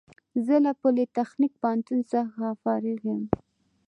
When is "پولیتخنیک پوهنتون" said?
0.81-1.99